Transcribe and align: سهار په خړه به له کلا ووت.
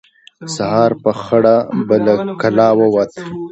سهار 0.55 0.91
په 1.03 1.11
خړه 1.21 1.55
به 1.87 1.95
له 2.05 2.13
کلا 2.41 2.69
ووت. 2.79 3.11